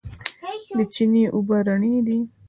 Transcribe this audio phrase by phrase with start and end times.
[0.75, 2.19] د چينې اوبه رڼې دي.